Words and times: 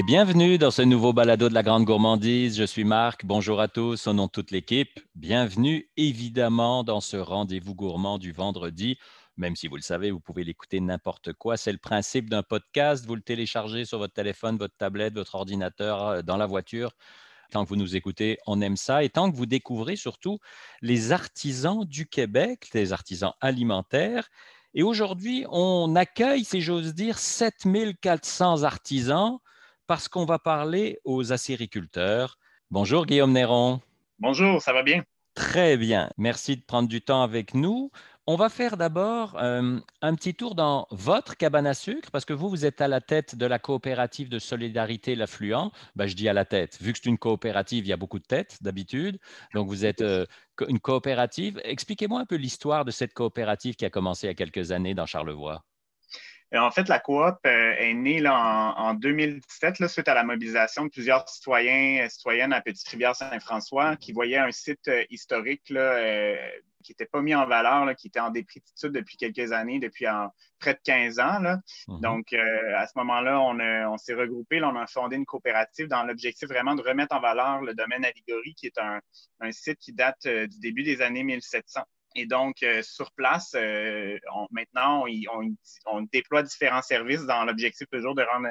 Et 0.00 0.02
bienvenue 0.02 0.56
dans 0.56 0.70
ce 0.70 0.80
nouveau 0.80 1.12
balado 1.12 1.50
de 1.50 1.52
la 1.52 1.62
Grande 1.62 1.84
Gourmandise. 1.84 2.56
Je 2.56 2.64
suis 2.64 2.84
Marc. 2.84 3.26
Bonjour 3.26 3.60
à 3.60 3.68
tous 3.68 4.06
au 4.06 4.14
nom 4.14 4.28
de 4.28 4.30
toute 4.30 4.50
l'équipe. 4.50 4.98
Bienvenue 5.14 5.90
évidemment 5.98 6.84
dans 6.84 7.02
ce 7.02 7.18
rendez-vous 7.18 7.74
gourmand 7.74 8.16
du 8.16 8.32
vendredi. 8.32 8.96
Même 9.36 9.56
si 9.56 9.68
vous 9.68 9.76
le 9.76 9.82
savez, 9.82 10.10
vous 10.10 10.18
pouvez 10.18 10.42
l'écouter 10.42 10.80
n'importe 10.80 11.34
quoi. 11.34 11.58
C'est 11.58 11.70
le 11.70 11.76
principe 11.76 12.30
d'un 12.30 12.42
podcast. 12.42 13.04
Vous 13.04 13.14
le 13.14 13.20
téléchargez 13.20 13.84
sur 13.84 13.98
votre 13.98 14.14
téléphone, 14.14 14.56
votre 14.56 14.74
tablette, 14.74 15.12
votre 15.12 15.34
ordinateur, 15.34 16.02
euh, 16.06 16.22
dans 16.22 16.38
la 16.38 16.46
voiture. 16.46 16.92
Tant 17.50 17.64
que 17.64 17.68
vous 17.68 17.76
nous 17.76 17.94
écoutez, 17.94 18.38
on 18.46 18.62
aime 18.62 18.78
ça. 18.78 19.04
Et 19.04 19.10
tant 19.10 19.30
que 19.30 19.36
vous 19.36 19.44
découvrez 19.44 19.96
surtout 19.96 20.38
les 20.80 21.12
artisans 21.12 21.84
du 21.84 22.06
Québec, 22.06 22.70
les 22.72 22.94
artisans 22.94 23.34
alimentaires. 23.42 24.30
Et 24.72 24.82
aujourd'hui, 24.82 25.44
on 25.50 25.94
accueille, 25.94 26.44
si 26.44 26.62
j'ose 26.62 26.94
dire, 26.94 27.18
7400 27.18 28.62
artisans 28.62 29.40
parce 29.90 30.06
qu'on 30.06 30.24
va 30.24 30.38
parler 30.38 31.00
aux 31.02 31.32
acériculteurs. 31.32 32.38
Bonjour 32.70 33.06
Guillaume 33.06 33.32
Néron. 33.32 33.80
Bonjour, 34.20 34.62
ça 34.62 34.72
va 34.72 34.84
bien? 34.84 35.02
Très 35.34 35.76
bien. 35.76 36.10
Merci 36.16 36.56
de 36.56 36.62
prendre 36.62 36.88
du 36.88 37.02
temps 37.02 37.24
avec 37.24 37.54
nous. 37.54 37.90
On 38.28 38.36
va 38.36 38.50
faire 38.50 38.76
d'abord 38.76 39.36
euh, 39.42 39.80
un 40.00 40.14
petit 40.14 40.36
tour 40.36 40.54
dans 40.54 40.86
votre 40.92 41.36
cabane 41.36 41.66
à 41.66 41.74
sucre, 41.74 42.12
parce 42.12 42.24
que 42.24 42.32
vous, 42.32 42.48
vous 42.48 42.64
êtes 42.64 42.80
à 42.80 42.86
la 42.86 43.00
tête 43.00 43.34
de 43.34 43.46
la 43.46 43.58
coopérative 43.58 44.28
de 44.28 44.38
solidarité 44.38 45.16
L'Affluent. 45.16 45.72
Ben, 45.96 46.06
je 46.06 46.14
dis 46.14 46.28
à 46.28 46.34
la 46.34 46.44
tête, 46.44 46.80
vu 46.80 46.92
que 46.92 47.00
c'est 47.02 47.08
une 47.08 47.18
coopérative, 47.18 47.84
il 47.84 47.88
y 47.88 47.92
a 47.92 47.96
beaucoup 47.96 48.20
de 48.20 48.26
têtes 48.26 48.62
d'habitude. 48.62 49.18
Donc, 49.54 49.66
vous 49.66 49.84
êtes 49.84 50.02
euh, 50.02 50.24
une 50.68 50.78
coopérative. 50.78 51.60
Expliquez-moi 51.64 52.20
un 52.20 52.26
peu 52.26 52.36
l'histoire 52.36 52.84
de 52.84 52.92
cette 52.92 53.12
coopérative 53.12 53.74
qui 53.74 53.84
a 53.84 53.90
commencé 53.90 54.28
il 54.28 54.30
y 54.30 54.30
a 54.30 54.34
quelques 54.34 54.70
années 54.70 54.94
dans 54.94 55.06
Charlevoix. 55.06 55.64
Euh, 56.54 56.58
en 56.58 56.70
fait, 56.70 56.88
la 56.88 56.98
coop 56.98 57.36
euh, 57.46 57.74
est 57.78 57.94
née 57.94 58.22
en, 58.26 58.94
2017 58.94 59.86
suite 59.86 60.08
à 60.08 60.14
la 60.14 60.24
mobilisation 60.24 60.84
de 60.84 60.90
plusieurs 60.90 61.28
citoyens 61.28 62.04
et 62.04 62.08
citoyennes 62.08 62.52
à 62.52 62.60
Petite-Rivière-Saint-François 62.60 63.96
qui 63.96 64.12
voyaient 64.12 64.38
un 64.38 64.50
site 64.50 64.88
euh, 64.88 65.04
historique 65.10 65.62
qui 66.82 66.92
n'était 66.92 67.06
pas 67.06 67.20
mis 67.20 67.34
en 67.34 67.46
valeur, 67.46 67.94
qui 67.94 68.08
était 68.08 68.20
en 68.20 68.30
déprétitude 68.30 68.90
depuis 68.92 69.16
quelques 69.16 69.52
années, 69.52 69.78
depuis 69.78 70.06
près 70.58 70.74
de 70.74 70.80
15 70.82 71.20
ans. 71.20 71.40
Mhm. 71.88 72.00
Donc, 72.00 72.32
à 72.32 72.86
ce 72.86 72.92
moment-là, 72.96 73.38
on, 73.40 73.98
s'est 73.98 74.14
regroupé, 74.14 74.62
on 74.62 74.74
a 74.74 74.86
fondé 74.86 75.16
une 75.16 75.26
coopérative 75.26 75.88
dans 75.88 76.04
l'objectif 76.04 76.48
vraiment 76.48 76.74
de 76.74 76.82
remettre 76.82 77.14
en 77.14 77.20
valeur 77.20 77.60
le 77.60 77.74
domaine 77.74 78.04
Allégorie, 78.04 78.54
qui 78.54 78.66
est 78.66 78.78
un, 78.78 79.00
un 79.40 79.52
site 79.52 79.78
qui 79.78 79.92
date 79.92 80.26
du 80.26 80.58
début 80.58 80.82
des 80.82 81.02
années 81.02 81.22
1700. 81.22 81.82
Et 82.14 82.26
donc, 82.26 82.62
euh, 82.62 82.82
sur 82.82 83.12
place, 83.12 83.54
euh, 83.54 84.18
maintenant, 84.50 85.04
on, 85.86 86.02
déploie 86.12 86.42
différents 86.42 86.82
services 86.82 87.24
dans 87.24 87.44
l'objectif 87.44 87.86
toujours 87.90 88.14
de 88.14 88.22
rendre 88.22 88.48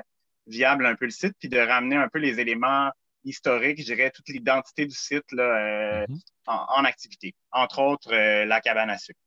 viable 0.48 0.86
un 0.86 0.96
peu 0.96 1.06
le 1.06 1.12
site, 1.12 1.34
puis 1.40 1.50
de 1.50 1.60
ramener 1.60 1.96
un 1.96 2.08
peu 2.08 2.20
les 2.20 2.40
éléments 2.40 2.90
historiques, 3.26 3.80
je 3.80 3.86
dirais, 3.86 4.12
toute 4.12 4.30
l'identité 4.30 4.86
du 4.86 4.96
site 4.96 5.30
là, 5.34 5.44
euh, 5.44 6.06
mm-hmm. 6.08 6.20
en, 6.48 6.86
activité, 6.86 7.36
entre 7.52 7.82
autres 7.82 8.14
la 8.14 8.62
cabane 8.62 8.90
à 8.90 8.98
sucre. 8.98 9.20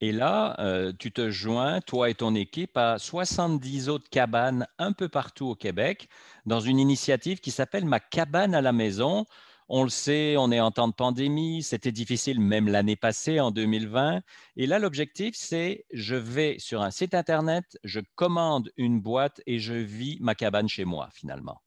Et 0.00 0.12
là, 0.12 0.56
tu 0.98 1.12
te 1.12 1.28
joins, 1.28 1.80
toi 1.80 2.08
et 2.08 2.14
ton 2.14 2.34
équipe, 2.34 2.76
à 2.76 2.98
70 2.98 3.88
autres 3.88 4.08
cabanes 4.08 4.66
un 4.78 4.92
peu 4.92 5.08
partout 5.08 5.46
au 5.46 5.54
Québec, 5.54 6.08
dans 6.46 6.60
une 6.60 6.78
initiative 6.78 7.40
qui 7.40 7.50
s'appelle 7.50 7.84
Ma 7.84 8.00
cabane 8.00 8.54
à 8.54 8.62
la 8.62 8.72
maison. 8.72 9.26
On 9.70 9.82
le 9.82 9.90
sait, 9.90 10.36
on 10.38 10.50
est 10.50 10.60
en 10.60 10.70
temps 10.70 10.88
de 10.88 10.94
pandémie, 10.94 11.62
c'était 11.62 11.92
difficile 11.92 12.40
même 12.40 12.68
l'année 12.68 12.96
passée, 12.96 13.38
en 13.38 13.50
2020. 13.50 14.22
Et 14.56 14.66
là, 14.66 14.78
l'objectif, 14.78 15.34
c'est 15.36 15.84
je 15.92 16.14
vais 16.14 16.56
sur 16.58 16.80
un 16.80 16.90
site 16.90 17.12
Internet, 17.12 17.64
je 17.84 18.00
commande 18.14 18.72
une 18.78 18.98
boîte 19.00 19.42
et 19.46 19.58
je 19.58 19.74
vis 19.74 20.16
ma 20.20 20.34
cabane 20.34 20.68
chez 20.68 20.86
moi, 20.86 21.10
finalement. 21.12 21.60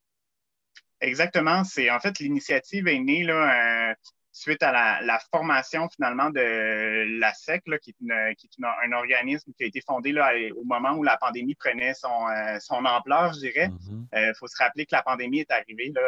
Exactement. 0.99 1.63
C'est 1.63 1.91
En 1.91 1.99
fait, 1.99 2.17
l'initiative 2.19 2.87
est 2.87 2.99
née 2.99 3.23
là, 3.23 3.91
euh, 3.91 3.93
suite 4.31 4.63
à 4.63 5.01
la, 5.01 5.19
formation 5.31 5.87
finalement 5.89 6.31
de 6.31 7.19
la 7.19 7.33
SEC, 7.35 7.63
qui 7.81 7.91
est, 7.91 8.65
un 8.83 8.91
organisme 8.93 9.51
qui 9.55 9.63
a 9.63 9.67
été 9.67 9.81
fondé 9.81 10.11
là, 10.11 10.31
au 10.55 10.63
moment 10.63 10.93
où 10.93 11.03
la 11.03 11.17
pandémie 11.17 11.55
prenait 11.55 11.93
son, 11.93 12.27
euh, 12.29 12.87
ampleur, 12.87 13.33
je 13.33 13.39
dirais. 13.39 13.69
Il 13.69 13.93
mm-hmm. 13.93 14.05
euh, 14.15 14.33
faut 14.39 14.47
se 14.47 14.57
rappeler 14.57 14.85
que 14.85 14.95
la 14.95 15.03
pandémie 15.03 15.39
est 15.39 15.51
arrivée 15.51 15.91
là, 15.93 16.01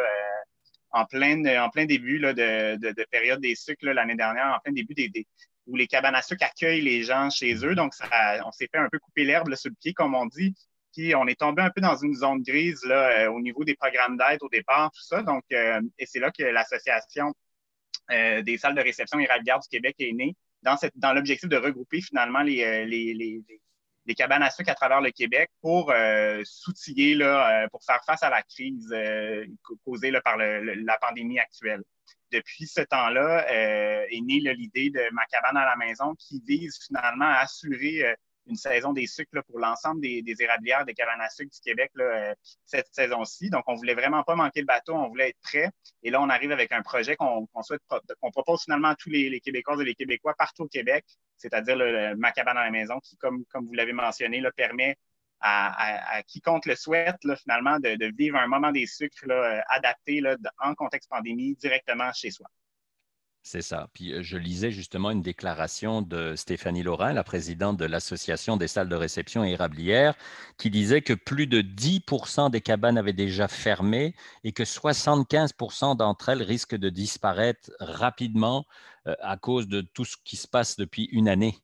en 0.94 1.04
plein, 1.06 1.44
en 1.60 1.70
plein 1.70 1.86
début 1.86 2.20
de, 2.20 3.04
période 3.10 3.40
des 3.40 3.56
sucres 3.56 3.84
l'année 3.86 4.14
dernière, 4.14 4.54
en 4.56 4.60
plein 4.60 4.72
début 4.72 4.94
des, 4.94 5.10
où 5.66 5.76
les 5.76 5.88
cabanes 5.88 6.14
à 6.14 6.22
sucre 6.22 6.44
accueillent 6.44 6.82
les 6.82 7.02
gens 7.02 7.30
chez 7.30 7.54
eux. 7.66 7.74
Donc, 7.74 7.92
on 8.44 8.52
s'est 8.52 8.68
fait 8.70 8.78
un 8.78 8.88
peu 8.90 9.00
couper 9.00 9.24
l'herbe 9.24 9.52
sur 9.56 9.70
le 9.70 9.76
pied, 9.80 9.92
comme 9.92 10.14
on 10.14 10.26
dit. 10.26 10.54
Puis, 10.92 11.12
on 11.16 11.26
est 11.26 11.38
tombé 11.38 11.62
un 11.62 11.70
peu 11.70 11.80
dans 11.80 11.96
une 11.96 12.14
zone 12.14 12.42
grise 12.42 12.84
là, 12.84 13.24
euh, 13.24 13.30
au 13.30 13.40
niveau 13.40 13.64
des 13.64 13.74
programmes 13.74 14.16
d'aide 14.16 14.38
au 14.42 14.48
départ, 14.48 14.92
tout 14.92 15.02
ça. 15.02 15.22
Donc, 15.22 15.42
euh, 15.52 15.80
et 15.98 16.06
c'est 16.06 16.20
là 16.20 16.30
que 16.30 16.44
l'Association 16.44 17.34
euh, 18.12 18.42
des 18.42 18.56
salles 18.56 18.76
de 18.76 18.80
réception 18.80 19.18
et 19.18 19.26
garde 19.44 19.62
du 19.62 19.68
Québec 19.68 19.96
est 19.98 20.12
née 20.12 20.36
dans, 20.62 20.76
dans 20.94 21.12
l'objectif 21.12 21.48
de 21.48 21.56
regrouper 21.56 22.00
finalement 22.00 22.42
les, 22.42 22.86
les 22.86 23.42
des 24.06 24.14
cabanes 24.14 24.42
à 24.42 24.50
sucre 24.50 24.70
à 24.70 24.74
travers 24.74 25.00
le 25.00 25.10
Québec 25.10 25.50
pour 25.60 25.90
euh, 25.90 26.42
s'outiller, 26.44 27.14
là, 27.14 27.64
euh, 27.64 27.68
pour 27.68 27.82
faire 27.84 28.00
face 28.04 28.22
à 28.22 28.30
la 28.30 28.42
crise 28.42 28.92
euh, 28.92 29.46
causée 29.84 30.10
là, 30.10 30.20
par 30.20 30.36
la 30.36 30.98
pandémie 30.98 31.38
actuelle. 31.38 31.82
Depuis 32.30 32.66
ce 32.66 32.80
temps-là 32.80 33.46
est 33.48 34.20
née 34.20 34.40
l'idée 34.40 34.90
de 34.90 35.02
ma 35.12 35.24
cabane 35.26 35.56
à 35.56 35.64
la 35.64 35.76
maison 35.76 36.14
qui 36.16 36.42
vise 36.44 36.76
finalement 36.84 37.26
à 37.26 37.42
assurer 37.42 38.16
une 38.46 38.56
saison 38.56 38.92
des 38.92 39.06
sucres 39.06 39.42
pour 39.46 39.60
l'ensemble 39.60 40.00
des, 40.00 40.20
des, 40.20 40.42
érablières 40.42 40.84
des 40.84 40.94
cabanes 40.94 41.20
à 41.20 41.28
sucre 41.30 41.50
du 41.54 41.60
Québec 41.60 41.92
là, 41.94 42.34
cette 42.66 42.88
saison-ci. 42.92 43.50
Donc, 43.50 43.62
on 43.68 43.74
voulait 43.74 43.94
vraiment 43.94 44.24
pas 44.24 44.34
manquer 44.34 44.60
le 44.60 44.66
bateau, 44.66 44.94
on 44.94 45.08
voulait 45.08 45.28
être 45.28 45.40
prêt. 45.42 45.70
Et 46.02 46.10
là, 46.10 46.20
on 46.20 46.28
arrive 46.28 46.50
avec 46.50 46.72
un 46.72 46.82
projet 46.82 47.14
qu'on 47.14 47.46
souhaite 47.62 47.82
qu'on 48.20 48.30
propose 48.32 48.64
finalement 48.64 48.88
à 48.88 48.96
tous 48.96 49.10
les, 49.10 49.30
les 49.30 49.40
Québécois 49.40 49.76
et 49.80 49.84
les 49.84 49.94
Québécois 49.94 50.34
partout 50.36 50.64
au 50.64 50.68
Québec 50.68 51.04
c'est-à-dire 51.36 51.76
ma 52.16 52.32
cabane 52.32 52.58
à 52.58 52.64
la 52.64 52.70
maison, 52.70 53.00
qui, 53.00 53.16
comme, 53.16 53.44
comme 53.46 53.66
vous 53.66 53.74
l'avez 53.74 53.92
mentionné, 53.92 54.40
là, 54.40 54.50
permet 54.52 54.96
à, 55.40 56.22
quiconque 56.26 56.66
le 56.66 56.74
souhaite, 56.74 57.20
finalement, 57.36 57.78
de, 57.78 58.16
vivre 58.16 58.38
un 58.38 58.46
moment 58.46 58.72
des 58.72 58.86
sucres 58.86 59.26
là, 59.26 59.62
adapté 59.68 60.20
là, 60.20 60.36
en 60.58 60.74
contexte 60.74 61.10
pandémie 61.10 61.54
directement 61.56 62.12
chez 62.12 62.30
soi. 62.30 62.48
C'est 63.46 63.60
ça. 63.62 63.90
Puis 63.92 64.22
je 64.24 64.38
lisais 64.38 64.70
justement 64.70 65.10
une 65.10 65.20
déclaration 65.20 66.00
de 66.00 66.34
Stéphanie 66.34 66.82
Laurin, 66.82 67.12
la 67.12 67.24
présidente 67.24 67.76
de 67.76 67.84
l'Association 67.84 68.56
des 68.56 68.68
salles 68.68 68.88
de 68.88 68.96
réception 68.96 69.44
et 69.44 69.50
érablières, 69.50 70.14
qui 70.56 70.70
disait 70.70 71.02
que 71.02 71.12
plus 71.12 71.46
de 71.46 71.60
10 71.60 72.02
des 72.50 72.62
cabanes 72.62 72.96
avaient 72.96 73.12
déjà 73.12 73.46
fermé 73.46 74.14
et 74.44 74.52
que 74.52 74.62
75% 74.62 75.94
d'entre 75.96 76.30
elles 76.30 76.42
risquent 76.42 76.76
de 76.76 76.88
disparaître 76.88 77.70
rapidement 77.80 78.66
à 79.04 79.36
cause 79.36 79.68
de 79.68 79.82
tout 79.82 80.06
ce 80.06 80.16
qui 80.24 80.36
se 80.36 80.48
passe 80.48 80.76
depuis 80.76 81.04
une 81.12 81.28
année. 81.28 81.63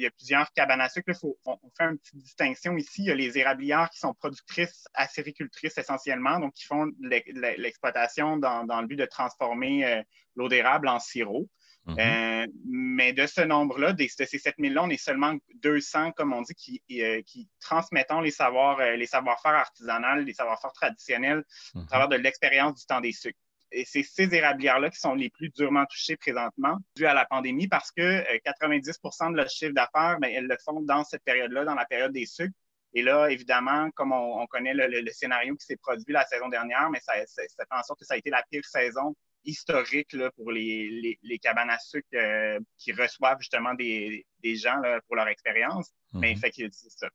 Il 0.00 0.04
y 0.04 0.06
a 0.06 0.10
plusieurs 0.10 0.52
cabanes 0.52 0.80
à 0.80 0.88
sucre. 0.88 1.12
on, 1.44 1.58
fait 1.76 1.84
une 1.84 1.98
petite 1.98 2.16
distinction 2.16 2.76
ici. 2.76 3.02
Il 3.02 3.06
y 3.06 3.10
a 3.10 3.14
les 3.14 3.38
érablières 3.38 3.90
qui 3.90 3.98
sont 3.98 4.14
productrices, 4.14 4.86
acéricultrices 4.94 5.76
essentiellement, 5.76 6.40
donc 6.40 6.54
qui 6.54 6.64
font 6.64 6.90
l'exploitation 7.00 8.38
dans, 8.38 8.80
le 8.80 8.86
but 8.86 8.96
de 8.96 9.04
transformer 9.04 9.84
euh, 9.84 10.02
l'eau 10.36 10.48
d'érable 10.48 10.88
en 10.88 10.98
sirop. 10.98 11.48
Mhm. 11.86 11.96
Euh, 11.98 12.46
mais 12.66 13.12
de 13.12 13.26
ce 13.26 13.40
nombre-là, 13.40 13.92
de 13.92 14.06
ces 14.06 14.24
7000-là, 14.24 14.82
on 14.84 14.90
est 14.90 15.02
seulement 15.02 15.34
200, 15.56 16.12
comme 16.12 16.32
on 16.32 16.42
dit, 16.42 16.54
qui, 16.54 16.82
qui 17.26 17.48
transmettons 17.60 18.20
les 18.20 18.30
savoirs, 18.30 18.80
les 18.80 19.06
savoir-faire 19.06 19.52
artisanaux, 19.52 20.22
les 20.22 20.34
savoir-faire 20.34 20.72
traditionnels 20.72 21.44
à 21.74 21.78
mhm. 21.78 21.86
travers 21.86 22.08
de 22.08 22.16
l'expérience 22.16 22.80
du 22.80 22.86
temps 22.86 23.00
des 23.00 23.12
sucres 23.12 23.38
et 23.72 23.84
c'est 23.84 24.02
ces 24.02 24.34
érablières-là 24.34 24.90
qui 24.90 24.98
sont 24.98 25.14
les 25.14 25.30
plus 25.30 25.50
durement 25.50 25.84
touchées 25.86 26.16
présentement 26.16 26.76
dû 26.96 27.06
à 27.06 27.14
la 27.14 27.24
pandémie 27.24 27.68
parce 27.68 27.90
que 27.92 28.02
90% 28.02 29.28
euh, 29.28 29.30
de 29.32 29.36
leur 29.36 29.48
chiffre 29.48 29.72
d'affaires, 29.72 30.18
ben, 30.20 30.30
elles 30.34 30.46
le 30.46 30.56
font 30.64 30.80
dans 30.80 31.04
cette 31.04 31.22
période-là, 31.24 31.64
dans 31.64 31.74
la 31.74 31.84
période 31.84 32.12
des 32.12 32.26
sucres. 32.26 32.54
Et 32.92 33.02
là, 33.02 33.28
évidemment, 33.28 33.88
comme 33.92 34.12
on, 34.12 34.44
connaît 34.48 34.74
le, 34.74 35.10
scénario 35.12 35.54
qui 35.54 35.64
s'est 35.64 35.76
produit 35.76 36.12
la 36.12 36.24
saison 36.26 36.48
dernière, 36.48 36.90
mais 36.90 36.98
ça, 37.00 37.12
ça, 37.26 37.42
fait 37.46 37.64
en 37.70 37.82
sorte 37.84 38.00
que 38.00 38.04
ça 38.04 38.14
a 38.14 38.16
été 38.16 38.30
la 38.30 38.42
pire 38.50 38.64
saison 38.64 39.14
historique 39.44 40.12
là, 40.12 40.30
pour 40.32 40.52
les, 40.52 41.18
les, 41.22 41.38
cabanes 41.38 41.70
à 41.70 41.78
sucre 41.78 42.08
euh, 42.14 42.58
qui 42.78 42.92
reçoivent 42.92 43.38
justement 43.40 43.74
des, 43.74 44.26
des 44.42 44.56
gens 44.56 44.76
là, 44.76 45.00
pour 45.06 45.16
leur 45.16 45.28
expérience. 45.28 45.92
Mais 46.12 46.34
mhm. 46.34 46.40
fait 46.40 46.50
que, 46.50 46.62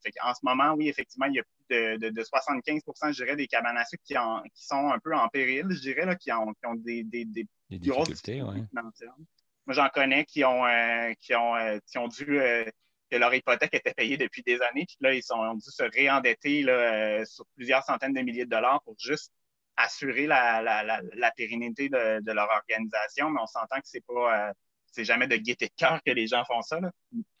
fait 0.02 0.12
en 0.22 0.34
ce 0.34 0.40
moment, 0.42 0.72
oui, 0.74 0.88
effectivement, 0.88 1.26
il 1.26 1.34
y 1.34 1.40
a 1.40 1.42
plus 1.42 1.98
de, 1.98 2.10
de, 2.10 2.22
75 2.22 2.80
je 2.86 3.24
dirais, 3.24 3.36
des 3.36 3.46
cabanes 3.46 3.76
à 3.76 3.84
sucre 3.84 4.02
qui, 4.04 4.14
qui 4.54 4.66
sont 4.66 4.90
un 4.90 4.98
peu 4.98 5.14
en 5.14 5.28
péril, 5.28 5.66
je 5.70 5.80
dirais, 5.80 6.06
là, 6.06 6.16
qui, 6.16 6.32
ont, 6.32 6.52
qui 6.54 6.66
ont 6.66 6.74
des, 6.74 7.04
des, 7.04 7.24
des, 7.24 7.46
difficultés. 7.70 8.42
Ouais. 8.42 8.62
Moi, 8.72 9.74
j'en 9.74 9.88
connais 9.88 10.24
qui 10.24 10.44
ont, 10.44 10.64
euh, 10.64 11.12
qui 11.20 11.34
ont, 11.34 11.56
euh, 11.56 11.78
qui 11.86 11.98
ont 11.98 12.08
dû 12.08 12.24
que 12.24 13.16
leur 13.16 13.32
hypothèque 13.32 13.74
était 13.74 13.94
payée 13.94 14.16
depuis 14.16 14.42
des 14.42 14.60
années, 14.62 14.84
puis 14.86 14.96
là, 15.00 15.14
ils 15.14 15.22
sont, 15.22 15.36
ont 15.36 15.54
dû 15.54 15.70
se 15.70 15.82
réendetter 15.82 16.62
là, 16.62 17.24
sur 17.24 17.44
plusieurs 17.54 17.84
centaines 17.84 18.12
de 18.12 18.20
milliers 18.20 18.46
de 18.46 18.50
dollars 18.50 18.82
pour 18.82 18.96
juste 18.98 19.32
assurer 19.76 20.26
la, 20.26 20.62
la, 20.62 20.82
la, 20.82 21.30
pérennité 21.32 21.88
de, 21.88 22.20
de, 22.22 22.32
leur 22.32 22.48
organisation, 22.50 23.30
mais 23.30 23.40
on 23.42 23.46
s'entend 23.46 23.76
que 23.76 23.86
c'est 23.86 24.04
pas 24.06 24.48
euh, 24.48 24.52
c'est 24.96 25.04
jamais 25.04 25.26
de 25.26 25.36
gaieté 25.36 25.66
de 25.66 25.74
cœur 25.76 26.00
que 26.04 26.10
les 26.10 26.26
gens 26.26 26.44
font 26.44 26.62
ça. 26.62 26.80
Là. 26.80 26.90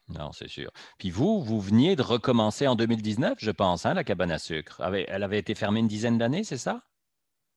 Non, 0.08 0.30
c'est 0.32 0.48
sûr. 0.48 0.70
Puis 0.98 1.10
vous, 1.10 1.42
vous 1.42 1.60
veniez 1.60 1.96
de 1.96 2.02
recommencer 2.02 2.66
en 2.66 2.76
2019, 2.76 3.38
je 3.40 3.50
pense, 3.50 3.86
hein, 3.86 3.94
la 3.94 4.04
cabane 4.04 4.30
à 4.30 4.38
sucre. 4.38 4.80
Elle 4.82 5.22
avait 5.22 5.38
été 5.38 5.54
fermée 5.54 5.80
une 5.80 5.88
dizaine 5.88 6.18
d'années, 6.18 6.44
c'est 6.44 6.58
ça? 6.58 6.82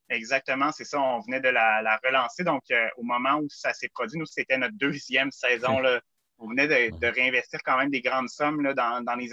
Exactement, 0.09 0.71
c'est 0.71 0.85
ça. 0.85 0.99
On 0.99 1.19
venait 1.19 1.41
de 1.41 1.49
la, 1.49 1.99
relancer. 2.03 2.43
Donc, 2.43 2.63
euh, 2.71 2.87
au 2.97 3.03
moment 3.03 3.37
où 3.37 3.47
ça 3.49 3.73
s'est 3.73 3.89
produit, 3.89 4.17
nous, 4.17 4.25
c'était 4.25 4.57
notre 4.57 4.75
deuxième 4.75 5.31
saison. 5.31 5.79
Là. 5.79 6.01
On 6.39 6.47
venait 6.47 6.67
de, 6.67 7.07
réinvestir 7.07 7.59
quand 7.63 7.77
même 7.77 7.91
des 7.91 8.01
grandes 8.01 8.29
sommes 8.29 8.61
là, 8.61 8.73
dans, 8.73 9.15
les 9.15 9.29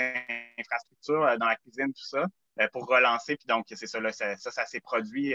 infrastructures, 0.59 1.23
euh, 1.23 1.37
dans 1.39 1.47
la 1.47 1.57
cuisine, 1.57 1.93
tout 1.95 2.07
ça, 2.07 2.27
pour 2.73 2.87
relancer. 2.87 3.37
Puis 3.37 3.47
donc, 3.47 3.67
c'est 3.69 3.87
ça, 3.87 4.01
là, 4.01 4.13
ça, 4.13 4.37
ça, 4.37 4.65
s'est 4.65 4.81
produit 4.81 5.35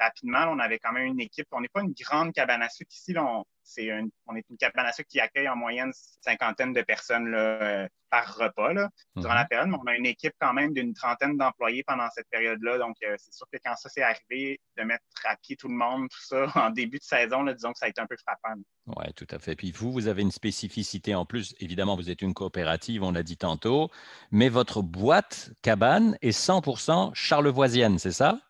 rapidement. 0.00 0.46
on 0.48 0.58
avait 0.58 0.78
quand 0.78 0.92
même 0.92 1.06
une 1.06 1.20
équipe. 1.20 1.46
On 1.52 1.60
n'est 1.60 1.68
pas 1.68 1.82
une 1.82 1.92
grande 1.92 2.32
cabane 2.32 2.62
à 2.62 2.68
sucre 2.68 2.92
ici. 2.92 3.12
Là, 3.12 3.24
on, 3.24 3.44
c'est 3.62 3.90
on 4.26 4.34
est 4.34 4.44
une 4.50 4.56
cabane 4.56 4.86
à 4.86 4.92
sucre 4.92 5.08
qui 5.08 5.20
accueille 5.20 5.48
en 5.48 5.56
moyenne 5.56 5.92
cinquantaine 6.20 6.72
de 6.72 6.82
personnes 6.82 7.30
là, 7.30 7.38
euh, 7.38 7.88
par 8.10 8.36
repas 8.36 8.72
là, 8.72 8.88
durant 9.16 9.34
la 9.34 9.42
mhm. 9.42 9.48
période. 9.48 9.68
Mais 9.68 9.76
on 9.80 9.86
a 9.86 9.96
une 9.96 10.06
équipe 10.06 10.34
quand 10.40 10.52
même 10.52 10.72
d'une 10.72 10.92
trentaine 10.94 11.36
d'employés 11.36 11.84
pendant 11.86 12.08
cette 12.10 12.28
période-là. 12.30 12.78
Donc, 12.78 12.96
euh, 13.04 13.14
c'est 13.18 13.32
sûr 13.32 13.46
que 13.52 13.58
quand 13.64 13.76
ça 13.76 13.88
s'est 13.88 14.02
arrivé, 14.02 14.60
de 14.76 14.82
mettre 14.82 15.04
à 15.24 15.36
pied 15.36 15.56
tout 15.56 15.68
le 15.68 15.74
monde, 15.74 16.08
tout 16.08 16.24
ça, 16.24 16.46
en 16.68 16.70
début 16.70 16.98
de 16.98 17.04
saison, 17.04 17.42
là, 17.42 17.54
disons 17.54 17.72
que 17.72 17.78
ça 17.78 17.86
a 17.86 17.88
été 17.88 18.00
un 18.00 18.06
peu 18.06 18.16
frappant. 18.16 18.60
Oui, 18.86 19.12
tout 19.14 19.28
à 19.30 19.38
fait. 19.38 19.54
Puis 19.54 19.70
vous, 19.70 19.92
vous 19.92 20.08
avez 20.08 20.22
une 20.22 20.32
spécificité 20.32 21.14
en 21.14 21.24
plus. 21.24 21.54
Évidemment, 21.60 21.96
vous 21.96 22.10
êtes 22.10 22.22
une 22.22 22.34
coopérative, 22.34 23.02
on 23.02 23.12
l'a 23.12 23.22
dit 23.22 23.36
tantôt, 23.36 23.90
mais 24.32 24.48
votre 24.48 24.82
boîte 24.82 25.52
cabane 25.62 26.16
est 26.22 26.36
100% 26.36 27.14
charlevoisienne, 27.14 27.98
c'est 27.98 28.12
ça? 28.12 28.40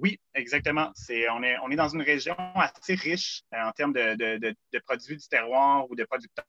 Oui, 0.00 0.18
exactement. 0.34 0.90
C'est, 0.94 1.28
on, 1.28 1.42
est, 1.42 1.58
on 1.58 1.70
est 1.70 1.76
dans 1.76 1.88
une 1.88 2.00
région 2.00 2.34
assez 2.54 2.94
riche 2.94 3.42
euh, 3.52 3.62
en 3.62 3.72
termes 3.72 3.92
de, 3.92 4.80
produits 4.86 5.16
du 5.16 5.28
terroir 5.28 5.90
ou 5.90 5.94
de 5.94 6.04
producteurs. 6.04 6.44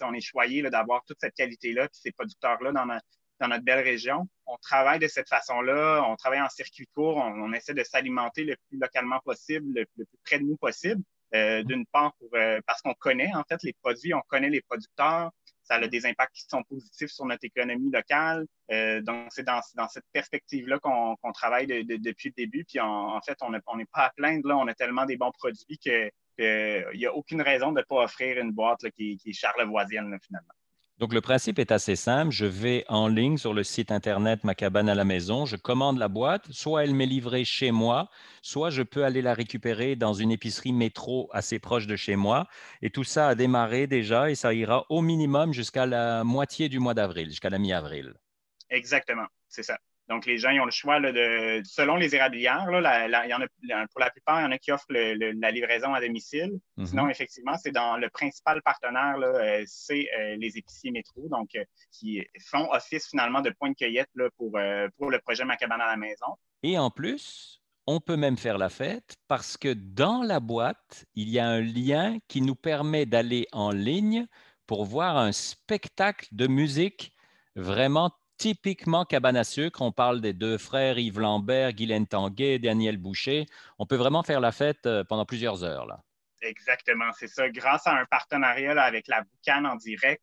on 0.00 0.14
est 0.14 0.20
choyé 0.20 0.62
d'avoir 0.62 1.04
toute 1.04 1.18
cette 1.20 1.34
qualité-là, 1.34 1.88
ces 1.92 2.12
producteurs-là 2.12 2.72
dans, 2.72 2.86
dans, 2.86 3.48
notre 3.48 3.64
belle 3.64 3.84
région. 3.84 4.26
On 4.46 4.56
travaille 4.56 4.98
de 4.98 5.06
cette 5.06 5.28
façon-là, 5.28 6.02
on 6.08 6.16
travaille 6.16 6.40
en 6.40 6.48
circuit 6.48 6.88
court, 6.94 7.18
on, 7.18 7.52
essaie 7.52 7.74
de 7.74 7.84
s'alimenter 7.84 8.44
le 8.44 8.56
plus 8.68 8.78
localement 8.78 9.20
possible, 9.20 9.80
le, 9.80 9.84
plus 10.06 10.18
près 10.24 10.38
de 10.38 10.44
nous 10.44 10.56
possible. 10.56 11.02
Euh, 11.34 11.62
d'une 11.62 11.84
part, 11.84 12.14
euh, 12.32 12.58
parce 12.66 12.80
qu'on 12.80 12.94
connaît 12.94 13.30
en 13.34 13.44
fait 13.44 13.62
les 13.62 13.74
produits, 13.82 14.14
on 14.14 14.22
connaît 14.28 14.48
les 14.48 14.62
producteurs, 14.62 15.30
ça 15.68 15.74
a 15.74 15.86
des 15.86 16.06
impacts 16.06 16.34
qui 16.34 16.46
sont 16.48 16.62
positifs 16.62 17.10
sur 17.10 17.26
notre 17.26 17.44
économie 17.44 17.90
locale. 17.90 18.46
Euh, 18.70 19.02
donc, 19.02 19.28
c'est 19.30 19.44
dans, 19.44 19.60
cette 19.88 20.06
perspective-là 20.12 20.78
qu'on 20.78 21.32
travaille 21.32 21.66
depuis 21.66 22.30
le 22.30 22.34
début. 22.34 22.64
Puis, 22.64 22.80
en, 22.80 23.20
fait, 23.20 23.36
on 23.42 23.50
n'est 23.50 23.86
pas 23.86 24.04
à 24.04 24.10
plaindre. 24.16 24.48
Là. 24.48 24.56
On 24.56 24.66
a 24.66 24.74
tellement 24.74 25.04
des 25.04 25.18
bons 25.18 25.32
produits 25.32 25.78
qu'il 25.78 26.10
n'y 26.38 27.06
a 27.06 27.14
aucune 27.14 27.42
raison 27.42 27.72
de 27.72 27.80
ne 27.80 27.84
pas 27.84 28.04
offrir 28.04 28.38
une 28.38 28.52
boîte 28.52 28.88
qui, 28.96 29.18
qui, 29.18 29.30
est 29.30 29.32
charlevoisienne, 29.34 30.18
finalement. 30.24 30.54
Donc, 30.98 31.14
le 31.14 31.20
principe 31.20 31.60
est 31.60 31.70
assez 31.70 31.94
simple. 31.94 32.32
Je 32.32 32.44
vais 32.44 32.84
en 32.88 33.06
ligne 33.06 33.36
sur 33.36 33.54
le 33.54 33.62
site 33.62 33.92
Internet 33.92 34.42
Ma 34.42 34.56
cabane 34.56 34.88
à 34.88 34.96
la 34.96 35.04
maison. 35.04 35.46
Je 35.46 35.54
commande 35.54 35.96
la 35.98 36.08
boîte. 36.08 36.46
Soit 36.50 36.84
elle 36.84 36.94
m'est 36.94 37.06
livrée 37.06 37.44
chez 37.44 37.70
moi, 37.70 38.10
soit 38.42 38.70
je 38.70 38.82
peux 38.82 39.04
aller 39.04 39.22
la 39.22 39.32
récupérer 39.32 39.94
dans 39.94 40.12
une 40.12 40.32
épicerie 40.32 40.72
métro 40.72 41.28
assez 41.32 41.60
proche 41.60 41.86
de 41.86 41.94
chez 41.94 42.16
moi. 42.16 42.48
Et 42.82 42.90
tout 42.90 43.04
ça 43.04 43.28
a 43.28 43.34
démarré 43.36 43.86
déjà 43.86 44.28
et 44.28 44.34
ça 44.34 44.52
ira 44.52 44.86
au 44.88 45.00
minimum 45.00 45.52
jusqu'à 45.52 45.86
la 45.86 46.24
moitié 46.24 46.68
du 46.68 46.80
mois 46.80 46.94
d'avril, 46.94 47.28
jusqu'à 47.28 47.50
la 47.50 47.58
mi-avril. 47.58 48.14
Exactement, 48.68 49.26
c'est 49.48 49.62
ça. 49.62 49.78
Donc, 50.08 50.24
les 50.26 50.38
gens 50.38 50.50
ils 50.50 50.60
ont 50.60 50.64
le 50.64 50.70
choix 50.70 51.00
de, 51.00 51.60
selon 51.64 51.96
les 51.96 52.14
érablières, 52.14 52.70
là, 52.70 53.26
y 53.26 53.34
en 53.34 53.40
a, 53.40 53.86
pour 53.88 54.00
la 54.00 54.10
plupart, 54.10 54.40
il 54.40 54.44
y 54.44 54.46
en 54.46 54.52
a 54.52 54.58
qui 54.58 54.72
offrent 54.72 54.86
la 54.90 55.50
livraison 55.50 55.92
à 55.92 56.00
domicile. 56.00 56.58
Mhm. 56.76 56.86
Sinon, 56.86 57.08
effectivement, 57.08 57.56
c'est 57.62 57.72
dans 57.72 57.96
le 57.96 58.08
principal 58.08 58.62
partenaire, 58.62 59.16
euh, 59.18 59.62
c'est 59.66 60.08
euh, 60.18 60.36
les 60.36 60.56
épiciers 60.56 60.90
métro, 60.90 61.28
donc 61.28 61.50
euh, 61.56 61.64
qui 61.92 62.24
font 62.50 62.70
office 62.72 63.08
finalement 63.08 63.40
de 63.40 63.50
point 63.50 63.70
de 63.70 63.74
cueillette 63.74 64.08
pour, 64.36 64.58
pour 64.96 65.10
le 65.10 65.18
projet 65.20 65.44
Ma 65.44 65.56
cabane 65.56 65.80
à 65.80 65.86
la 65.86 65.96
maison. 65.96 66.26
Et 66.62 66.78
en 66.78 66.90
plus, 66.90 67.62
on 67.86 68.00
peut 68.00 68.16
même 68.16 68.36
faire 68.36 68.58
la 68.58 68.68
fête 68.68 69.16
parce 69.28 69.56
que 69.56 69.72
dans 69.72 70.22
la 70.22 70.40
boîte, 70.40 71.06
il 71.14 71.30
y 71.30 71.38
a 71.38 71.48
un 71.48 71.60
lien 71.60 72.18
qui 72.28 72.42
nous 72.42 72.54
permet 72.54 73.06
d'aller 73.06 73.46
en 73.52 73.70
ligne 73.70 74.26
pour 74.66 74.84
voir 74.84 75.16
un 75.16 75.32
spectacle 75.32 76.28
de 76.32 76.46
musique 76.46 77.12
vraiment 77.56 78.12
typiquement 78.38 79.04
cabane 79.04 79.36
à 79.36 79.44
sucre. 79.44 79.82
On 79.82 79.92
parle 79.92 80.20
des 80.20 80.32
deux 80.32 80.56
frères 80.56 80.98
Yves 80.98 81.20
Lambert, 81.20 81.72
Guylaine 81.72 82.06
Tanguay, 82.06 82.58
Daniel 82.58 82.96
Boucher. 82.96 83.46
On 83.78 83.86
peut 83.86 83.96
vraiment 83.96 84.22
faire 84.22 84.40
la 84.40 84.52
fête 84.52 84.86
euh, 84.86 85.04
pendant 85.04 85.26
plusieurs 85.26 85.64
heures. 85.64 85.86
Là. 85.86 86.00
Exactement, 86.40 87.10
c'est 87.18 87.28
ça. 87.28 87.48
Grâce 87.50 87.86
à 87.86 87.94
un 87.94 88.06
partenariat 88.06 88.80
avec 88.80 89.08
la 89.08 89.22
Boucane 89.22 89.66
en 89.66 89.76
direct, 89.76 90.22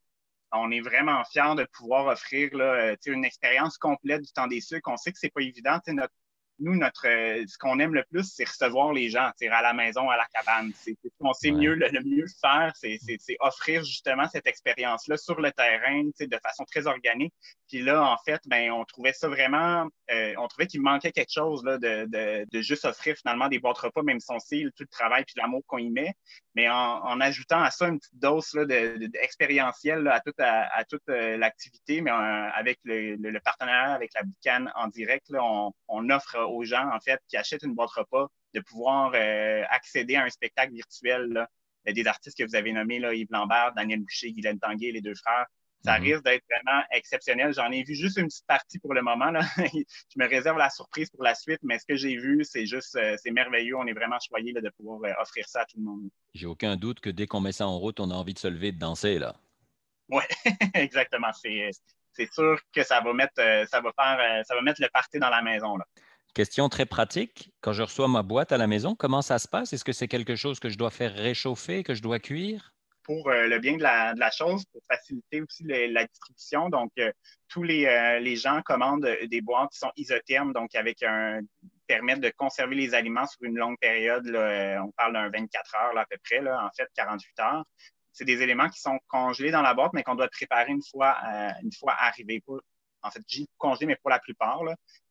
on 0.52 0.72
est 0.72 0.80
vraiment 0.80 1.24
fiers 1.26 1.56
de 1.56 1.66
pouvoir 1.66 2.08
offrir 2.08 2.50
euh, 2.54 2.96
une 3.06 3.26
expérience 3.26 3.78
complète 3.78 4.22
du 4.22 4.32
temps 4.32 4.48
des 4.48 4.62
sucres. 4.62 4.90
On 4.90 4.98
sait 4.98 5.12
que 5.12 5.20
c'est 5.20 5.34
pas 5.34 5.42
évident. 5.42 5.80
Nous, 6.60 6.76
notre, 6.76 7.08
euh, 7.08 7.44
ce 7.48 7.58
qu'on 7.58 7.80
aime 7.80 7.94
le 7.94 8.04
plus, 8.10 8.24
c'est 8.24 8.48
recevoir 8.48 8.94
les 8.94 9.10
gens, 9.10 9.32
à 9.52 9.62
la 9.62 9.74
maison, 9.74 10.10
à 10.10 10.18
la 10.18 10.26
cabane. 10.34 10.72
C'est 10.76 10.96
ce 11.04 11.10
qu'on 11.20 11.34
sait 11.34 11.52
mieux, 11.52 11.76
le, 11.76 11.90
mieux 12.04 12.26
faire, 12.42 12.72
c'est 12.76 13.00
offrir 13.40 13.84
justement 13.84 14.28
cette 14.30 14.48
expérience-là 14.48 15.18
sur 15.18 15.40
le 15.40 15.52
terrain, 15.52 16.04
de 16.04 16.40
façon 16.44 16.64
très 16.66 16.88
organique. 16.88 17.34
Puis 17.68 17.82
là, 17.82 18.04
en 18.04 18.18
fait, 18.26 18.42
ben, 18.48 18.72
on 18.72 18.86
trouvait 18.86 19.14
ça 19.14 19.28
vraiment, 19.28 19.88
euh, 20.12 20.34
on 20.38 20.48
trouvait 20.48 20.68
qu'il 20.68 20.82
manquait 20.82 21.12
quelque 21.12 21.34
chose 21.34 21.64
là, 21.64 21.78
de, 21.78 22.06
de, 22.06 22.46
de, 22.52 22.62
juste 22.62 22.86
offrir 22.86 23.16
finalement 23.18 23.48
des 23.48 23.60
boîtes 23.60 23.78
repas, 23.78 24.02
même 24.04 24.20
si 24.20 24.28
on 24.32 24.40
sait 24.40 24.64
tout 24.76 24.84
le 24.84 24.88
travail 24.88 25.24
puis 25.26 25.36
l'amour 25.38 25.62
qu'on 25.68 25.78
y 25.78 25.90
met. 25.90 26.14
Mais 26.56 26.70
en, 26.70 26.76
en, 26.76 27.20
ajoutant 27.20 27.62
à 27.62 27.72
ça 27.72 27.88
une 27.88 28.00
petite 28.00 28.18
dose 28.18 28.52
d'expérientiel 28.54 30.08
à 30.08 30.22
toute, 30.22 30.40
à, 30.40 30.84
toute 30.90 31.08
euh, 31.10 31.38
l'activité, 31.38 32.02
mais 32.02 32.12
avec 32.12 32.80
le, 32.84 33.16
le, 33.16 33.40
partenariat 33.40 33.94
avec 33.94 34.12
la 34.16 34.24
Boucane 34.24 34.72
en 34.76 34.88
direct, 34.88 35.30
là, 35.30 35.44
on, 35.44 35.74
on 35.88 36.10
offre 36.10 36.45
aux 36.50 36.64
gens, 36.64 36.90
en 36.92 37.00
fait, 37.00 37.20
qui 37.28 37.38
achètent 37.38 37.64
une 37.64 37.76
boîte 37.76 37.92
repas, 37.92 38.28
de 38.54 38.60
pouvoir 38.62 39.12
euh, 39.16 39.64
accéder 39.70 40.16
à 40.16 40.24
un 40.24 40.30
spectacle 40.30 40.74
virtuel 40.74 41.28
là, 41.28 41.50
des 41.92 42.08
artistes 42.08 42.38
que 42.38 42.44
vous 42.44 42.56
avez 42.56 42.74
nommés, 42.74 43.00
là, 43.00 43.14
Yves 43.14 43.28
Lambert, 43.30 43.74
Daniel 43.76 44.00
Boucher, 44.00 44.32
Guylaine 44.32 44.60
Tanguay, 44.60 44.92
les 44.92 45.02
deux 45.02 45.16
frères. 45.16 45.46
Ça 45.86 46.00
mhm. 46.00 46.06
risque 46.06 46.24
d'être 46.24 46.44
vraiment 46.50 46.82
exceptionnel. 46.92 47.54
J'en 47.54 47.72
ai 47.72 47.84
vu 47.84 47.94
juste 47.94 48.18
une 48.18 48.26
petite 48.26 48.48
partie 48.48 48.80
pour 48.80 48.96
le 48.96 49.04
moment. 49.04 49.30
Là. 49.30 49.42
Je 49.58 50.18
me 50.18 50.28
réserve 50.28 50.58
la 50.58 50.72
surprise 50.72 51.12
pour 51.12 51.24
la 51.24 51.36
suite, 51.36 51.60
mais 51.62 51.78
ce 51.78 51.86
que 51.86 51.96
j'ai 51.96 52.18
vu, 52.18 52.44
c'est 52.44 52.66
juste, 52.66 52.96
euh, 52.96 53.16
c'est 53.22 53.30
merveilleux. 53.30 53.78
On 53.78 53.86
est 53.86 53.94
vraiment 53.94 54.18
choyé 54.20 54.52
de 54.52 54.70
pouvoir 54.70 55.00
euh, 55.04 55.22
offrir 55.22 55.48
ça 55.48 55.62
à 55.62 55.66
tout 55.66 55.78
le 55.78 55.84
monde. 55.84 56.10
J'ai 56.34 56.48
aucun 56.48 56.76
doute 56.76 57.02
que 57.02 57.12
dès 57.12 57.28
qu'on 57.28 57.40
met 57.40 57.52
ça 57.52 57.68
en 57.68 57.78
route, 57.78 58.00
on 58.00 58.10
a 58.10 58.16
envie 58.16 58.34
de 58.34 58.40
se 58.40 58.48
lever 58.48 58.70
et 58.70 58.72
de 58.72 58.80
danser. 58.80 59.20
là. 59.20 59.36
Oui, 60.10 60.24
exactement. 60.74 61.32
C'est 61.34 62.34
sûr 62.34 62.60
que 62.74 62.84
ça 62.84 63.02
va 63.02 63.14
mettre, 63.14 63.36
ça 63.68 63.82
va 63.82 63.92
faire, 63.94 64.46
ça 64.46 64.56
va 64.56 64.62
mettre 64.62 64.82
le 64.82 64.90
party 64.92 65.20
dans 65.20 65.30
la 65.30 65.44
maison. 65.44 65.78
Là. 65.78 65.86
Question 66.36 66.68
très 66.68 66.86
pratique. 66.86 67.54
Quand 67.62 67.72
je 67.72 67.82
reçois 67.82 68.10
ma 68.10 68.22
boîte 68.22 68.52
à 68.52 68.58
la 68.58 68.68
maison, 68.68 68.94
comment 68.94 69.22
ça 69.22 69.40
se 69.40 69.48
passe? 69.48 69.72
Est-ce 69.72 69.86
que 69.86 69.94
c'est 69.94 70.10
quelque 70.10 70.36
chose 70.36 70.60
que 70.60 70.68
je 70.68 70.78
dois 70.78 70.92
faire 70.92 71.14
réchauffer, 71.14 71.82
que 71.82 71.94
je 71.94 72.02
dois 72.02 72.20
cuire? 72.20 72.74
Pour 73.04 73.30
euh, 73.30 73.48
le 73.48 73.58
bien 73.60 73.78
de 73.78 73.82
la, 73.82 74.32
chose, 74.32 74.66
pour 74.66 74.82
faciliter 74.86 75.42
aussi 75.42 75.64
la 75.64 76.06
distribution. 76.06 76.68
Donc, 76.68 76.92
euh, 77.00 77.10
tous 77.48 77.64
euh, 77.64 78.20
les, 78.20 78.36
gens 78.36 78.62
commandent 78.66 79.08
des 79.30 79.40
boîtes 79.40 79.72
qui 79.72 79.78
sont 79.78 79.92
isothermes, 79.96 80.52
donc 80.52 80.76
avec 80.76 81.04
un 81.04 81.40
permettent 81.88 82.20
de 82.20 82.34
conserver 82.36 82.76
les 82.76 82.94
aliments 82.94 83.28
sur 83.28 83.44
une 83.44 83.58
longue 83.58 83.78
période. 83.80 84.28
on 84.28 84.92
parle 84.92 85.14
d'un 85.14 85.30
24 85.30 85.76
heures 85.76 85.98
à 85.98 86.06
peu 86.06 86.18
près, 86.22 86.46
en 86.46 86.70
fait, 86.76 86.90
48 86.98 87.40
heures. 87.40 87.64
C'est 88.12 88.26
des 88.26 88.42
éléments 88.42 88.68
qui 88.68 88.82
sont 88.82 89.00
congelés 89.08 89.52
dans 89.52 89.62
la 89.62 89.74
boîte, 89.74 89.94
mais 89.94 90.04
qu'on 90.04 90.16
doit 90.16 90.28
préparer 90.28 90.72
une 90.74 90.84
fois, 90.84 91.16
une 91.64 91.72
fois 91.72 91.94
arrivés 91.98 92.42
en 93.06 93.12
fait, 93.12 93.22
j'ai 93.28 93.46
congelé, 93.58 93.86
mais 93.86 93.96
pour 93.98 94.10
la 94.10 94.20
plupart, 94.20 94.62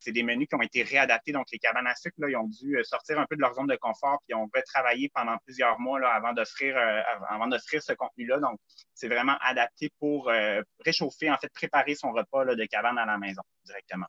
c'est 0.00 0.12
des 0.12 0.22
menus 0.22 0.48
qui 0.48 0.54
ont 0.56 0.62
été 0.62 0.82
réadaptés. 0.82 1.32
Donc, 1.32 1.46
les 1.52 1.58
cabanes 1.58 1.86
à 1.86 1.94
sucre, 1.94 2.16
ils 2.28 2.36
ont 2.36 2.48
dû 2.48 2.76
euh, 2.76 2.82
sortir 2.82 3.18
un 3.20 3.26
peu 3.26 3.36
de 3.36 3.40
leur 3.40 3.54
zone 3.54 3.68
de 3.68 3.76
confort, 3.76 4.18
puis 4.26 4.34
on 4.34 4.48
va 4.52 4.62
travailler 4.62 5.10
pendant 5.14 5.36
plusieurs 5.44 5.78
mois 5.78 6.00
là, 6.00 6.08
avant 6.10 6.32
d'offrir 6.32 6.76
euh, 6.76 7.02
avant 7.28 7.46
d'offrir 7.46 7.82
ce 7.82 7.92
contenu-là. 7.92 8.38
Donc, 8.38 8.58
c'est 8.94 9.08
vraiment 9.08 9.36
adapté 9.40 9.90
pour 10.00 10.28
euh, 10.28 10.60
réchauffer, 10.84 11.30
en 11.30 11.38
fait, 11.38 11.52
préparer 11.52 11.94
son 11.94 12.12
repas 12.12 12.44
de 12.44 12.64
cabane 12.66 12.98
à 12.98 13.06
la 13.06 13.16
maison 13.16 13.42
directement 13.64 14.06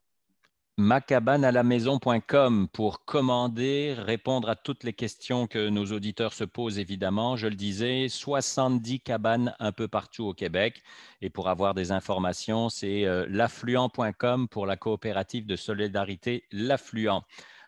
maison.com 1.63 2.67
pour 2.67 3.05
commander, 3.05 3.95
répondre 3.97 4.49
à 4.49 4.55
toutes 4.55 4.83
les 4.83 4.91
questions 4.91 5.47
que 5.47 5.69
nos 5.69 5.85
auditeurs 5.85 6.33
se 6.33 6.43
posent 6.43 6.79
évidemment. 6.79 7.37
Je 7.37 7.47
le 7.47 7.55
disais, 7.55 8.09
70 8.09 8.99
cabanes 8.99 9.55
un 9.59 9.71
peu 9.71 9.87
partout 9.87 10.25
au 10.25 10.33
Québec. 10.33 10.83
Et 11.21 11.29
pour 11.29 11.47
avoir 11.47 11.75
des 11.75 11.93
informations, 11.93 12.69
c'est 12.69 13.05
euh, 13.05 13.25
l'affluent.com 13.29 14.49
pour 14.49 14.65
la 14.65 14.75
coopérative 14.75 15.45
de 15.45 15.55
solidarité 15.55 16.43
L'Affluent. 16.51 17.21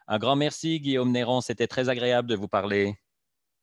Un 0.08 0.18
grand 0.20 0.36
merci 0.36 0.80
Guillaume 0.82 1.12
Néron, 1.12 1.40
c'était 1.42 1.68
très 1.68 1.88
agréable 1.90 2.28
de 2.28 2.36
vous 2.36 2.50
parler. 2.50 2.98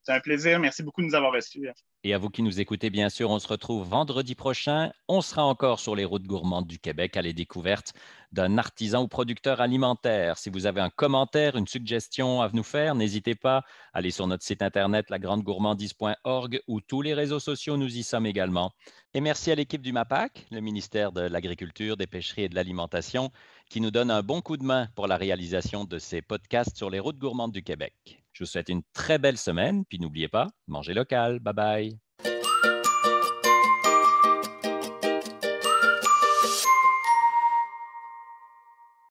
C'est 0.05 0.13
un 0.13 0.21
plaisir. 0.21 0.61
Merci 0.61 0.83
beaucoup 0.83 1.01
de 1.01 1.07
nous 1.07 1.15
avoir 1.15 1.33
reçus. 1.33 1.67
Et 2.03 2.13
à 2.13 2.19
vous 2.19 2.29
qui 2.29 2.43
nous 2.43 2.61
écoutez, 2.61 2.91
bien 2.91 3.09
sûr, 3.09 3.31
on 3.31 3.39
se 3.39 3.49
retrouve 3.49 3.89
vendredi 3.89 4.35
prochain. 4.35 4.93
On 5.09 5.23
sera 5.23 5.47
encore 5.47 5.81
sur 5.81 5.97
les 5.97 6.05
routes 6.05 6.27
gourmandes 6.27 6.67
du 6.67 6.79
Québec 6.79 7.17
à 7.17 7.23
les 7.23 7.33
découvertes 7.33 7.95
d'un 8.31 8.59
artisan 8.59 9.03
ou 9.03 9.09
producteur 9.09 9.63
alimentaire. 9.63 10.37
Si 10.37 10.51
vous 10.51 10.67
avez 10.67 10.83
un 10.83 10.91
commentaire, 10.91 11.57
une 11.57 11.67
suggestion 11.67 12.43
à 12.43 12.51
nous 12.53 12.63
faire, 12.63 12.95
n'hésitez 12.95 13.35
pas. 13.35 13.59
à 13.95 13.99
aller 13.99 14.11
sur 14.11 14.27
notre 14.27 14.45
site 14.45 14.61
internet 14.61 15.09
lagrandegourmandise.org 15.09 16.61
ou 16.69 16.83
tous 16.83 17.01
les 17.01 17.15
réseaux 17.15 17.41
sociaux, 17.41 17.79
nous 17.79 17.97
y 17.97 18.03
sommes 18.03 18.27
également. 18.27 18.73
Et 19.15 19.23
merci 19.23 19.53
à 19.53 19.55
l'équipe 19.55 19.81
du 19.81 19.95
MAPAC, 19.95 20.47
le 20.51 20.61
ministère 20.61 21.13
de 21.13 21.23
l'Agriculture, 21.23 21.97
des 21.97 22.07
Pêcheries 22.07 22.43
et 22.43 22.49
de 22.51 22.57
l'Alimentation, 22.57 23.31
qui 23.71 23.81
nous 23.81 23.91
donne 23.91 24.11
un 24.11 24.23
bon 24.23 24.43
coup 24.43 24.59
de 24.59 24.65
main 24.65 24.89
pour 24.95 25.07
la 25.07 25.17
réalisation 25.17 25.85
de 25.85 25.99
ces 25.99 26.21
podcasts 26.21 26.77
sur 26.77 26.91
les 26.91 27.01
routes 27.01 27.19
gourmandes 27.19 27.53
du 27.53 27.63
Québec. 27.63 28.24
Je 28.35 28.45
vous 28.45 28.49
souhaite 28.49 28.69
une 28.69 28.83
très 28.93 29.19
belle 29.19 29.39
semaine, 29.39 29.85
puis 29.87 29.99
n'oubliez 29.99 30.29
pas, 30.29 30.49
mangez 30.67 30.93
local. 30.95 31.39
Bye 31.41 31.55
bye. 31.55 31.99